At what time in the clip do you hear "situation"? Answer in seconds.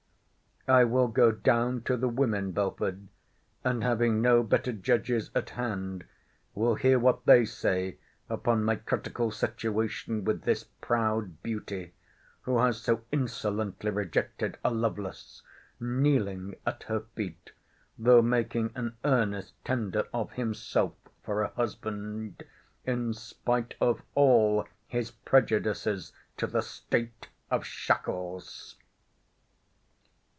9.31-10.23